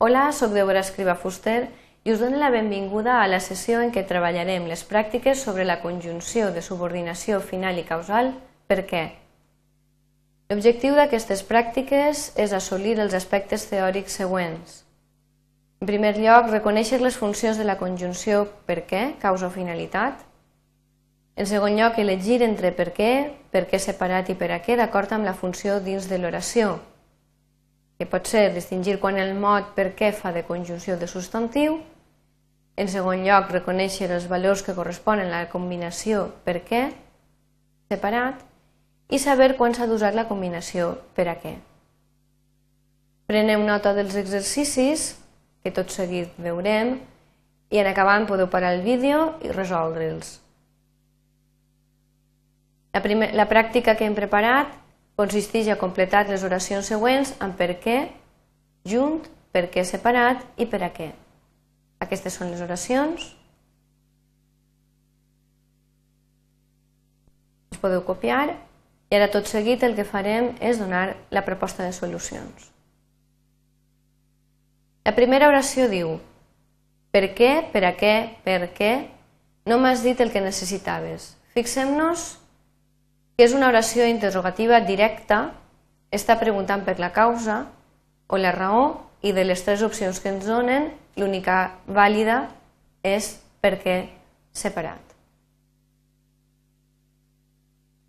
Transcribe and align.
Hola, 0.00 0.30
sóc 0.30 0.52
Débora 0.52 0.78
Escriba 0.78 1.16
Fuster 1.18 1.72
i 2.06 2.12
us 2.12 2.20
dono 2.22 2.38
la 2.38 2.52
benvinguda 2.54 3.16
a 3.18 3.26
la 3.26 3.40
sessió 3.42 3.80
en 3.82 3.88
què 3.90 4.04
treballarem 4.06 4.68
les 4.70 4.84
pràctiques 4.86 5.40
sobre 5.42 5.64
la 5.66 5.80
conjunció 5.82 6.52
de 6.54 6.60
subordinació 6.62 7.40
final 7.42 7.80
i 7.80 7.82
causal 7.88 8.28
per 8.70 8.84
què. 8.86 9.00
L'objectiu 10.52 10.94
d'aquestes 10.94 11.42
pràctiques 11.48 12.20
és 12.38 12.54
assolir 12.54 12.92
els 13.02 13.16
aspectes 13.18 13.64
teòrics 13.72 14.14
següents. 14.20 14.76
En 15.82 15.90
primer 15.90 16.12
lloc, 16.14 16.46
reconèixer 16.52 17.00
les 17.02 17.18
funcions 17.18 17.58
de 17.58 17.66
la 17.66 17.76
conjunció 17.80 18.44
per 18.70 18.84
què, 18.86 19.02
causa 19.18 19.48
o 19.48 19.50
finalitat. 19.50 20.22
En 21.34 21.50
segon 21.50 21.74
lloc, 21.74 21.98
elegir 21.98 22.38
entre 22.46 22.70
per 22.70 22.92
què, 22.94 23.10
per 23.50 23.66
què 23.66 23.82
separat 23.82 24.30
i 24.30 24.38
per 24.38 24.52
a 24.54 24.60
què 24.62 24.78
d'acord 24.78 25.18
amb 25.18 25.26
la 25.26 25.34
funció 25.34 25.80
dins 25.82 26.06
de 26.06 26.22
l'oració, 26.22 26.76
que 27.98 28.06
pot 28.06 28.30
ser 28.30 28.52
distingir 28.54 29.00
quan 29.02 29.18
el 29.18 29.34
mot 29.34 29.72
per 29.74 29.90
què 29.98 30.12
fa 30.14 30.30
de 30.32 30.44
conjunció 30.46 30.96
de 30.96 31.08
substantiu, 31.10 31.80
en 32.78 32.86
segon 32.86 33.24
lloc, 33.26 33.50
reconèixer 33.50 34.06
els 34.14 34.28
valors 34.30 34.62
que 34.62 34.74
corresponen 34.76 35.32
a 35.32 35.42
la 35.42 35.50
combinació 35.50 36.28
per 36.46 36.60
què, 36.62 36.84
separat, 37.90 38.44
i 39.10 39.18
saber 39.18 39.56
quan 39.58 39.74
s'ha 39.74 39.88
d'usar 39.90 40.12
la 40.14 40.28
combinació 40.28 40.92
per 41.16 41.26
a 41.26 41.34
què. 41.42 41.56
Preneu 43.26 43.64
nota 43.66 43.96
dels 43.96 44.14
exercicis, 44.16 45.10
que 45.64 45.74
tot 45.74 45.90
seguit 45.90 46.36
veurem, 46.38 47.00
i 47.68 47.80
en 47.82 47.88
acabant 47.90 48.28
podeu 48.28 48.46
parar 48.48 48.76
el 48.76 48.84
vídeo 48.86 49.34
i 49.42 49.50
resoldre'ls. 49.50 50.38
La, 52.94 53.02
primer, 53.04 53.34
la 53.36 53.48
pràctica 53.50 53.96
que 53.98 54.06
hem 54.06 54.14
preparat 54.16 54.70
consisteix 55.18 55.66
a 55.68 55.78
completar 55.80 56.28
les 56.28 56.44
oracions 56.46 56.86
següents 56.86 57.34
amb 57.42 57.56
per 57.58 57.72
què, 57.82 57.98
junt, 58.86 59.24
per 59.50 59.66
què 59.72 59.82
separat 59.84 60.44
i 60.60 60.68
per 60.70 60.84
a 60.86 60.92
què. 60.94 61.10
Aquestes 62.04 62.38
són 62.38 62.52
les 62.52 62.62
oracions. 62.62 63.24
Les 67.72 67.82
podeu 67.82 68.04
copiar 68.06 68.46
i 69.10 69.16
ara 69.18 69.30
tot 69.32 69.50
seguit 69.50 69.82
el 69.82 69.96
que 69.98 70.06
farem 70.06 70.52
és 70.62 70.78
donar 70.78 71.16
la 71.34 71.42
proposta 71.42 71.82
de 71.82 71.92
solucions. 71.96 72.70
La 75.02 75.16
primera 75.16 75.48
oració 75.48 75.88
diu 75.90 76.18
per 77.10 77.30
què, 77.34 77.52
per 77.72 77.82
a 77.88 77.94
què, 77.96 78.14
per 78.44 78.60
què, 78.76 78.92
no 79.66 79.78
m'has 79.80 80.04
dit 80.04 80.20
el 80.20 80.30
que 80.30 80.44
necessitaves. 80.44 81.32
Fixem-nos 81.56 82.36
és 83.38 83.54
una 83.54 83.68
oració 83.70 84.06
interrogativa 84.10 84.80
directa, 84.82 85.52
està 86.10 86.34
preguntant 86.40 86.82
per 86.84 86.98
la 86.98 87.12
causa 87.14 87.60
o 88.26 88.36
la 88.36 88.50
raó 88.52 88.82
i 89.22 89.32
de 89.32 89.44
les 89.46 89.62
tres 89.62 89.82
opcions 89.86 90.18
que 90.20 90.32
ens 90.32 90.46
donen, 90.46 90.90
l'única 91.16 91.78
vàlida 91.86 92.48
és 93.06 93.36
per 93.62 93.76
què 93.78 93.98
separat. 94.50 95.02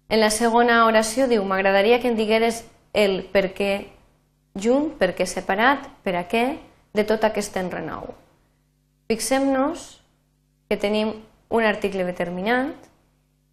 En 0.09 0.17
la 0.23 0.31
segona 0.33 0.87
oració 0.89 1.27
diu, 1.29 1.45
m'agradaria 1.45 1.99
que 2.01 2.09
em 2.09 2.17
digueres 2.17 2.63
el 2.97 3.21
per 3.29 3.51
què 3.53 3.85
junt, 4.57 4.95
per 4.97 5.13
què 5.13 5.27
separat, 5.29 5.85
per 6.01 6.15
a 6.17 6.25
què, 6.25 6.57
de 6.97 7.05
tot 7.05 7.21
aquest 7.23 7.53
enrenou. 7.61 8.15
Fixem-nos 9.09 9.99
que 10.69 10.77
tenim 10.81 11.13
un 11.53 11.65
article 11.65 12.05
determinant 12.07 12.73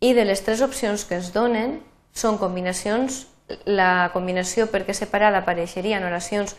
i 0.01 0.13
de 0.13 0.25
les 0.25 0.43
tres 0.45 0.63
opcions 0.65 1.05
que 1.09 1.17
ens 1.19 1.33
donen 1.33 1.79
són 2.17 2.39
combinacions, 2.41 3.27
la 3.65 4.11
combinació 4.13 4.67
perquè 4.73 4.95
separada 4.97 5.43
apareixeria 5.45 6.01
en 6.01 6.09
oracions 6.09 6.57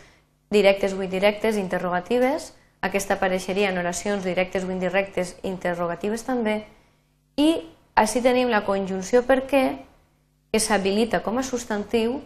directes 0.54 0.94
o 0.94 1.04
indirectes 1.04 1.58
interrogatives, 1.58 2.54
aquesta 2.82 3.18
apareixeria 3.18 3.70
en 3.70 3.78
oracions 3.82 4.24
directes 4.24 4.64
o 4.64 4.72
indirectes 4.72 5.36
interrogatives 5.44 6.24
també, 6.24 6.64
i 7.38 7.68
així 7.98 8.22
tenim 8.22 8.50
la 8.54 8.64
conjunció 8.66 9.24
per 9.26 9.44
què, 9.50 9.64
que 10.52 10.62
s'habilita 10.64 11.22
com 11.26 11.38
a 11.38 11.46
substantiu 11.46 12.22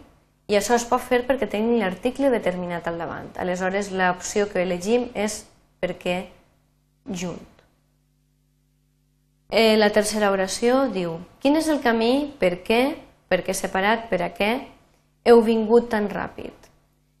i 0.48 0.56
això 0.56 0.76
es 0.76 0.84
pot 0.88 1.02
fer 1.02 1.22
perquè 1.26 1.48
tenim 1.50 1.80
l'article 1.80 2.30
determinat 2.30 2.86
al 2.88 3.00
davant. 3.00 3.32
Aleshores, 3.40 3.90
l'opció 3.90 4.48
que 4.52 4.62
elegim 4.62 5.08
és 5.14 5.42
per 5.82 5.96
què 5.98 6.18
junt. 7.08 7.51
Eh, 9.52 9.76
la 9.76 9.90
tercera 9.92 10.30
oració 10.32 10.86
diu 10.88 11.18
Quin 11.42 11.58
és 11.60 11.66
el 11.68 11.82
camí, 11.84 12.32
per 12.40 12.62
què, 12.64 12.94
per 13.28 13.42
què 13.44 13.52
separat, 13.52 14.06
per 14.08 14.22
a 14.24 14.30
què 14.32 14.48
heu 15.28 15.42
vingut 15.44 15.90
tan 15.92 16.08
ràpid? 16.08 16.54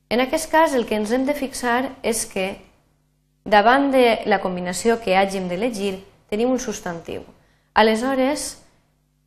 En 0.08 0.24
aquest 0.24 0.48
cas 0.48 0.72
el 0.72 0.86
que 0.88 0.96
ens 0.96 1.12
hem 1.12 1.26
de 1.28 1.36
fixar 1.36 1.90
és 2.00 2.24
que 2.32 2.46
davant 3.44 3.90
de 3.92 4.22
la 4.24 4.40
combinació 4.40 4.96
que 5.04 5.12
hàgim 5.12 5.44
d'elegir 5.50 5.98
tenim 6.32 6.56
un 6.56 6.60
substantiu. 6.60 7.20
Aleshores, 7.76 8.48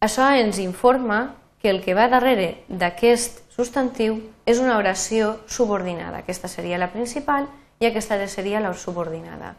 això 0.02 0.34
ens 0.42 0.58
informa 0.66 1.36
que 1.62 1.70
el 1.70 1.84
que 1.86 1.94
va 1.94 2.10
darrere 2.10 2.66
d'aquest 2.70 3.44
substantiu 3.54 4.18
és 4.50 4.58
una 4.58 4.80
oració 4.82 5.36
subordinada. 5.46 6.26
Aquesta 6.26 6.50
seria 6.50 6.82
la 6.82 6.90
principal 6.90 7.46
i 7.78 7.86
aquesta 7.86 8.18
seria 8.26 8.62
la 8.66 8.74
subordinada. 8.74 9.54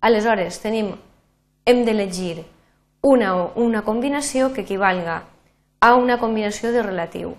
Aleshores, 0.00 0.62
tenim, 0.64 0.94
hem 1.68 1.84
d'elegir 1.84 2.46
una, 3.02 3.34
una 3.54 3.82
combinació 3.82 4.52
que 4.52 4.62
equivalga 4.62 5.22
a 5.80 5.94
una 5.94 6.18
combinació 6.18 6.72
de 6.72 6.82
relatiu. 6.82 7.34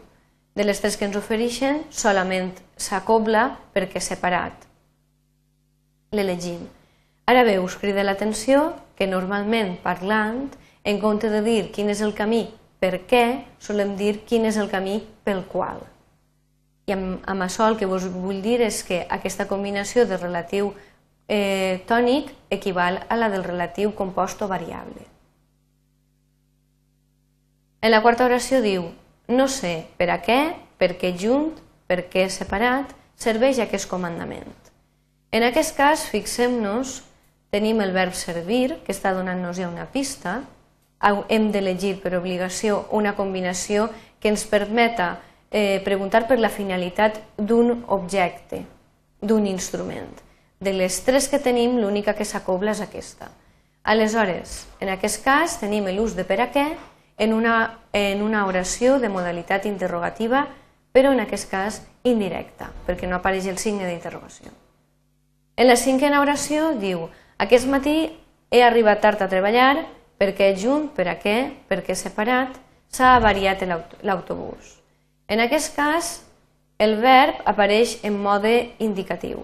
De 0.55 0.65
les 0.65 0.79
tres 0.81 0.97
que 0.97 1.05
ens 1.07 1.17
ofereixen, 1.19 1.83
solament 1.91 2.53
s'acobla 2.75 3.59
perquè 3.75 4.01
separat. 4.03 4.65
L'elegim. 6.15 6.63
Ara 7.29 7.43
bé, 7.45 7.59
us 7.61 7.75
crida 7.77 8.03
l'atenció 8.03 8.73
que 8.97 9.07
normalment 9.07 9.75
parlant, 9.83 10.47
en 10.83 10.99
compte 10.99 11.29
de 11.29 11.43
dir 11.45 11.69
quin 11.75 11.91
és 11.91 12.01
el 12.01 12.15
camí 12.17 12.47
per 12.79 13.03
què, 13.05 13.43
solem 13.59 13.95
dir 13.99 14.23
quin 14.25 14.47
és 14.49 14.57
el 14.57 14.71
camí 14.71 15.01
pel 15.27 15.43
qual. 15.51 15.83
I 16.87 16.95
amb, 16.95 17.19
amb 17.29 17.45
això 17.45 17.67
el 17.69 17.77
que 17.77 17.85
vos 17.85 18.07
vull 18.09 18.41
dir 18.41 18.61
és 18.65 18.81
que 18.87 19.03
aquesta 19.11 19.45
combinació 19.47 20.07
de 20.09 20.17
relatiu 20.17 20.71
eh, 21.27 21.83
tònic 21.85 22.31
equival 22.49 23.03
a 23.07 23.19
la 23.19 23.29
del 23.29 23.45
relatiu 23.45 23.93
compost 23.93 24.41
o 24.41 24.47
variable. 24.49 25.05
En 27.81 27.93
la 27.93 28.01
quarta 28.03 28.25
oració 28.27 28.59
diu 28.59 28.89
no 29.29 29.45
sé 29.47 29.85
per 29.95 30.09
a 30.11 30.17
què, 30.19 30.39
per 30.79 30.95
què 30.99 31.13
junt, 31.15 31.53
per 31.87 32.03
què 32.11 32.25
separat, 32.33 32.91
serveix 33.15 33.59
aquest 33.63 33.87
comandament. 33.87 34.49
En 35.31 35.45
aquest 35.45 35.75
cas, 35.77 36.03
fixem-nos, 36.09 37.03
tenim 37.53 37.79
el 37.81 37.93
verb 37.93 38.15
servir, 38.17 38.79
que 38.83 38.91
està 38.91 39.13
donant-nos 39.13 39.61
ja 39.61 39.69
una 39.69 39.87
pista, 39.93 40.41
hem 41.29 41.51
d'elegir 41.53 41.99
per 42.03 42.17
obligació 42.17 42.83
una 42.91 43.15
combinació 43.15 43.87
que 44.19 44.27
ens 44.33 44.43
permeta 44.49 45.19
eh, 45.51 45.79
preguntar 45.85 46.25
per 46.27 46.39
la 46.39 46.51
finalitat 46.51 47.21
d'un 47.37 47.85
objecte, 47.87 48.65
d'un 49.21 49.47
instrument. 49.47 50.09
De 50.59 50.73
les 50.75 50.99
tres 51.05 51.29
que 51.31 51.39
tenim, 51.39 51.77
l'única 51.79 52.17
que 52.17 52.27
s'acobla 52.27 52.75
és 52.75 52.83
aquesta. 52.83 53.29
Aleshores, 53.83 54.65
en 54.83 54.91
aquest 54.91 55.23
cas, 55.23 55.59
tenim 55.61 55.87
l'ús 55.95 56.17
de 56.17 56.25
per 56.27 56.41
a 56.43 56.49
què 56.51 56.67
en 57.19 57.33
una, 57.33 57.79
en 57.93 58.23
una 58.23 58.45
oració 58.47 58.97
de 58.99 59.09
modalitat 59.09 59.67
interrogativa, 59.67 60.47
però 60.91 61.11
en 61.13 61.21
aquest 61.21 61.49
cas 61.51 61.81
indirecta, 62.03 62.71
perquè 62.87 63.07
no 63.07 63.19
apareix 63.19 63.45
el 63.51 63.59
signe 63.59 63.85
d'interrogació. 63.85 64.49
En 65.59 65.67
la 65.67 65.75
cinquena 65.75 66.21
oració 66.23 66.73
diu 66.79 67.09
aquest 67.37 67.67
matí 67.67 68.09
he 68.49 68.63
arribat 68.63 69.01
tard 69.03 69.21
a 69.21 69.29
treballar 69.29 69.85
perquè 70.19 70.53
junt, 70.59 70.89
per 70.95 71.07
a 71.07 71.15
què, 71.19 71.35
perquè 71.69 71.95
separat, 71.95 72.57
s'ha 72.91 73.15
avariat 73.15 73.61
l'autobús. 74.03 74.79
En 75.27 75.39
aquest 75.39 75.75
cas, 75.75 76.09
el 76.79 76.97
verb 76.99 77.39
apareix 77.45 77.99
en 78.07 78.17
mode 78.19 78.73
indicatiu. 78.79 79.43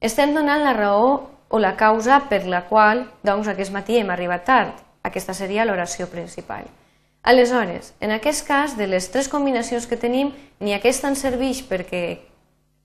Estem 0.00 0.34
donant 0.34 0.62
la 0.62 0.74
raó 0.76 1.10
o 1.48 1.58
la 1.58 1.74
causa 1.76 2.20
per 2.30 2.44
la 2.46 2.64
qual 2.68 3.06
doncs, 3.24 3.48
aquest 3.48 3.72
matí 3.72 3.98
hem 3.98 4.10
arribat 4.10 4.44
tard. 4.46 4.74
Aquesta 5.02 5.34
seria 5.34 5.64
l'oració 5.64 6.06
principal. 6.10 6.66
Aleshores, 7.22 7.94
en 8.00 8.12
aquest 8.14 8.46
cas, 8.46 8.76
de 8.78 8.86
les 8.86 9.10
tres 9.10 9.28
combinacions 9.28 9.86
que 9.86 9.98
tenim, 10.00 10.32
ni 10.60 10.72
aquesta 10.72 11.10
ens 11.10 11.20
serveix 11.24 11.60
perquè, 11.66 12.20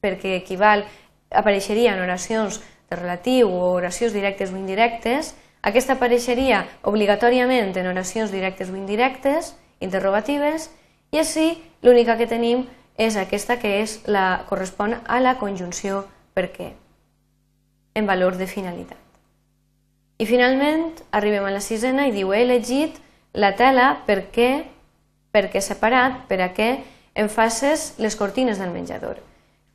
perquè 0.03 0.35
equival, 0.39 0.83
apareixeria 1.31 1.93
en 1.93 2.03
oracions 2.03 2.59
de 2.89 2.97
relatiu 2.97 3.49
o 3.53 3.73
oracions 3.77 4.13
directes 4.13 4.51
o 4.51 4.57
indirectes, 4.59 5.33
aquesta 5.63 5.95
apareixeria 5.95 6.65
obligatòriament 6.83 7.71
en 7.79 7.87
oracions 7.87 8.33
directes 8.33 8.69
o 8.69 8.75
indirectes, 8.75 9.53
interrogatives, 9.79 10.69
i 11.13 11.21
així 11.21 11.53
l'única 11.85 12.17
que 12.17 12.27
tenim 12.27 12.65
és 12.97 13.15
aquesta 13.17 13.57
que 13.61 13.79
és 13.81 14.01
la, 14.05 14.43
correspon 14.49 14.97
a 15.05 15.19
la 15.21 15.37
conjunció 15.39 16.03
per 16.33 16.49
què, 16.53 16.73
en 17.95 18.09
valor 18.09 18.37
de 18.37 18.47
finalitat. 18.49 18.99
I 20.19 20.27
finalment 20.29 20.91
arribem 21.11 21.45
a 21.45 21.53
la 21.53 21.61
sisena 21.61 22.07
i 22.07 22.13
diu 22.15 22.33
he 22.33 22.43
elegit 22.43 22.99
la 23.33 23.55
tela 23.57 24.03
per 24.07 24.29
què, 24.33 24.63
per 25.33 25.49
què 25.51 25.61
separat, 25.61 26.23
per 26.29 26.39
a 26.41 26.51
què 26.53 26.69
em 27.17 27.29
faces 27.29 27.93
les 27.97 28.15
cortines 28.15 28.61
del 28.61 28.73
menjador. 28.73 29.19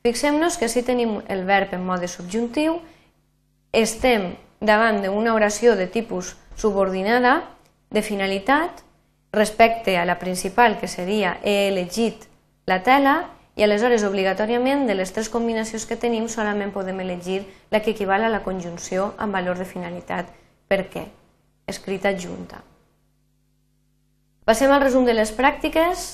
Fixem-nos 0.06 0.56
que 0.58 0.68
si 0.70 0.84
tenim 0.86 1.18
el 1.28 1.44
verb 1.44 1.74
en 1.74 1.84
mode 1.86 2.08
subjuntiu, 2.08 2.78
estem 3.74 4.32
davant 4.60 5.02
d'una 5.02 5.34
oració 5.34 5.74
de 5.76 5.86
tipus 5.90 6.36
subordinada, 6.56 7.42
de 7.90 8.02
finalitat, 8.02 8.84
respecte 9.32 9.98
a 9.98 10.06
la 10.06 10.18
principal, 10.18 10.78
que 10.78 10.88
seria 10.88 11.38
he 11.42 11.68
elegit 11.68 12.28
la 12.66 12.82
tela, 12.82 13.16
i 13.58 13.64
aleshores 13.66 14.04
obligatòriament 14.06 14.86
de 14.86 14.94
les 14.94 15.10
tres 15.10 15.28
combinacions 15.28 15.82
que 15.84 15.98
tenim 15.98 16.28
solament 16.30 16.70
podem 16.70 17.02
elegir 17.02 17.42
la 17.74 17.82
que 17.82 17.90
equival 17.90 18.22
a 18.22 18.30
la 18.30 18.44
conjunció 18.46 19.14
amb 19.18 19.34
valor 19.34 19.58
de 19.58 19.66
finalitat. 19.66 20.30
Per 20.70 20.84
què? 20.86 21.08
Escrita 21.66 22.14
junta. 22.14 22.62
Passem 24.48 24.70
al 24.72 24.80
resum 24.80 25.04
de 25.04 25.12
les 25.12 25.28
pràctiques 25.36 26.06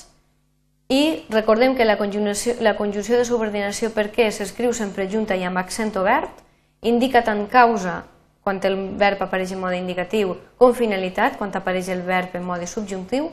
i 0.90 1.22
recordem 1.30 1.76
que 1.78 1.84
la 1.86 1.94
conjunció, 2.00 2.56
la 2.66 2.72
conjunció 2.74 3.14
de 3.14 3.26
subordinació 3.28 3.92
per 3.94 4.08
què 4.10 4.26
s'escriu 4.34 4.72
sempre 4.74 5.06
junta 5.12 5.36
i 5.38 5.44
amb 5.46 5.60
accent 5.60 5.94
obert, 6.00 6.42
indica 6.82 7.22
tant 7.22 7.44
causa 7.52 8.00
quan 8.42 8.58
el 8.66 8.74
verb 8.98 9.22
apareix 9.22 9.52
en 9.54 9.62
mode 9.62 9.78
indicatiu 9.78 10.34
com 10.58 10.74
finalitat 10.74 11.38
quan 11.38 11.54
apareix 11.54 11.92
el 11.94 12.02
verb 12.02 12.34
en 12.34 12.42
mode 12.42 12.66
subjuntiu, 12.66 13.30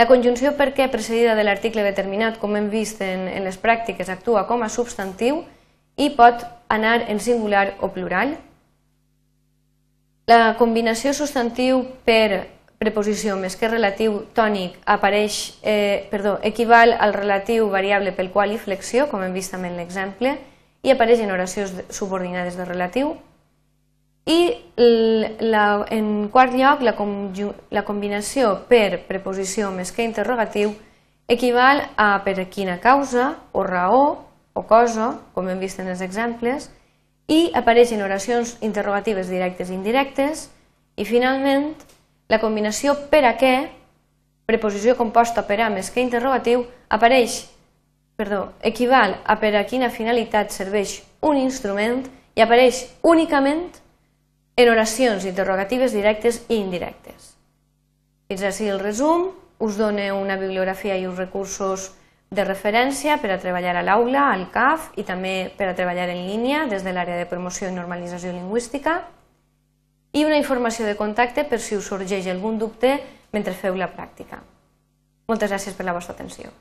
la 0.00 0.08
conjunció 0.08 0.54
per 0.56 0.70
què 0.72 0.88
precedida 0.88 1.36
de 1.36 1.44
l'article 1.44 1.84
determinat, 1.84 2.40
com 2.40 2.56
hem 2.56 2.70
vist 2.72 3.04
en, 3.04 3.28
en 3.28 3.44
les 3.44 3.60
pràctiques, 3.60 4.08
actua 4.08 4.46
com 4.48 4.64
a 4.64 4.70
substantiu 4.72 5.42
i 6.00 6.08
pot 6.16 6.46
anar 6.72 7.02
en 7.12 7.20
singular 7.20 7.74
o 7.84 7.92
plural. 7.92 8.38
La 10.24 10.56
combinació 10.56 11.12
substantiu 11.12 11.84
per 12.08 12.48
preposició 12.82 13.38
més 13.38 13.54
que 13.56 13.70
relatiu 13.70 14.18
tònic 14.34 14.74
apareix, 14.90 15.58
eh, 15.62 16.08
perdó, 16.10 16.38
equival 16.42 16.96
al 16.98 17.14
relatiu 17.14 17.68
variable 17.70 18.12
pel 18.12 18.32
qual 18.34 18.52
i 18.52 18.58
flexió, 18.58 19.06
com 19.08 19.22
hem 19.22 19.32
vist 19.32 19.54
també 19.54 19.70
en 19.70 19.78
l'exemple, 19.78 20.36
i 20.82 20.90
apareix 20.90 21.22
en 21.22 21.30
oracions 21.30 21.76
subordinades 21.94 22.58
de 22.58 22.66
relatiu. 22.66 23.14
I 24.26 24.40
la, 24.76 25.86
en 25.90 26.28
quart 26.30 26.54
lloc, 26.54 26.82
la, 26.82 26.94
la 27.70 27.84
combinació 27.86 28.52
per 28.68 29.02
preposició 29.08 29.70
més 29.74 29.90
que 29.94 30.06
interrogatiu 30.06 30.74
equival 31.30 31.82
a 31.96 32.20
per 32.26 32.36
quina 32.50 32.78
causa 32.82 33.32
o 33.52 33.64
raó 33.66 34.04
o 34.52 34.66
cosa, 34.68 35.16
com 35.34 35.48
hem 35.48 35.62
vist 35.62 35.80
en 35.80 35.88
els 35.88 36.02
exemples, 36.04 36.68
i 37.30 37.50
apareix 37.56 37.94
en 37.94 38.02
oracions 38.04 38.56
interrogatives 38.60 39.30
directes 39.30 39.70
i 39.70 39.78
indirectes, 39.78 40.50
i 40.96 41.06
finalment 41.08 41.72
la 42.32 42.40
combinació 42.40 42.94
per 43.12 43.26
a 43.28 43.34
què, 43.36 43.52
preposició 44.48 44.96
composta 44.96 45.44
per 45.44 45.60
a 45.60 45.68
més 45.68 45.90
que 45.92 46.00
interrogatiu, 46.00 46.64
apareix, 46.88 47.42
perdó, 48.16 48.46
equival 48.64 49.18
a 49.28 49.36
per 49.36 49.52
a 49.58 49.66
quina 49.68 49.92
finalitat 49.92 50.54
serveix 50.54 51.02
un 51.28 51.36
instrument 51.36 52.00
i 52.32 52.40
apareix 52.40 52.86
únicament 53.04 53.66
en 54.56 54.72
oracions 54.72 55.28
interrogatives 55.28 55.92
directes 55.92 56.40
i 56.48 56.56
indirectes. 56.56 57.34
Fins 58.28 58.48
així 58.48 58.72
el 58.72 58.80
resum, 58.80 59.28
us 59.60 59.76
dono 59.76 60.08
una 60.16 60.40
bibliografia 60.40 60.96
i 60.96 61.04
uns 61.06 61.20
recursos 61.20 61.90
de 62.32 62.46
referència 62.48 63.18
per 63.20 63.34
a 63.34 63.40
treballar 63.40 63.76
a 63.76 63.84
l'aula, 63.84 64.30
al 64.32 64.48
CAF 64.50 64.94
i 64.96 65.04
també 65.04 65.52
per 65.58 65.68
a 65.68 65.74
treballar 65.76 66.08
en 66.08 66.24
línia 66.24 66.64
des 66.70 66.80
de 66.80 66.96
l'àrea 66.96 67.20
de 67.20 67.28
promoció 67.28 67.68
i 67.68 67.76
normalització 67.76 68.32
lingüística 68.32 69.02
i 70.12 70.24
una 70.24 70.36
informació 70.36 70.86
de 70.86 70.96
contacte 70.96 71.44
per 71.48 71.60
si 71.60 71.76
us 71.76 71.88
sorgeix 71.88 72.28
algun 72.28 72.58
dubte 72.60 72.98
mentre 73.32 73.56
feu 73.56 73.76
la 73.78 73.88
pràctica. 73.92 74.42
Moltes 75.28 75.50
gràcies 75.50 75.76
per 75.76 75.86
la 75.88 75.94
vostra 75.96 76.14
atenció. 76.14 76.52